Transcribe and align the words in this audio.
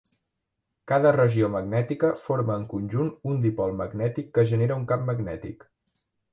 Cada 0.91 1.11
regió 1.15 1.49
magnètica 1.55 2.09
forma 2.29 2.57
en 2.61 2.65
conjunt 2.73 3.13
un 3.35 3.39
dipol 3.45 3.79
magnètic 3.85 4.35
que 4.39 4.49
genera 4.55 4.81
un 4.83 4.91
camp 4.95 5.09
magnètic. 5.15 5.71